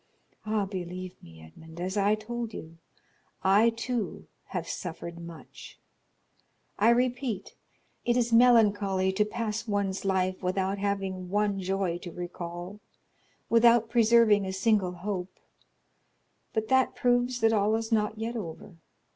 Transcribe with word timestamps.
Ah, 0.47 0.65
believe 0.65 1.21
me, 1.21 1.43
Edmond, 1.43 1.79
as 1.79 1.95
I 1.95 2.15
told 2.15 2.55
you, 2.55 2.79
I 3.43 3.69
too 3.69 4.25
have 4.45 4.67
suffered 4.67 5.19
much; 5.19 5.77
I 6.79 6.89
repeat, 6.89 7.53
it 8.03 8.17
is 8.17 8.33
melancholy 8.33 9.11
to 9.13 9.23
pass 9.23 9.67
one's 9.67 10.03
life 10.03 10.41
without 10.41 10.79
having 10.79 11.29
one 11.29 11.59
joy 11.59 11.99
to 11.99 12.11
recall, 12.11 12.79
without 13.47 13.91
preserving 13.91 14.43
a 14.47 14.53
single 14.53 14.93
hope; 14.93 15.39
but 16.51 16.67
that 16.69 16.95
proves 16.95 17.39
that 17.41 17.53
all 17.53 17.75
is 17.75 17.91
not 17.91 18.17
yet 18.17 18.35
over. 18.35 18.77